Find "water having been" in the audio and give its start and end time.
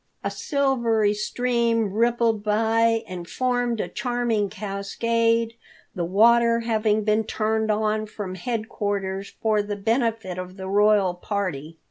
6.03-7.23